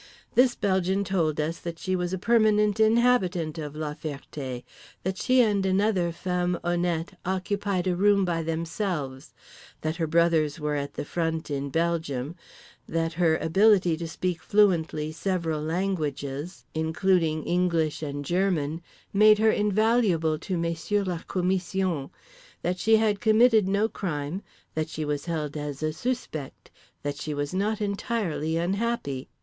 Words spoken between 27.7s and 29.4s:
entirely unhappy.